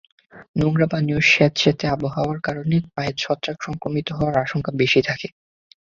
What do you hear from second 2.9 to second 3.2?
পায়ে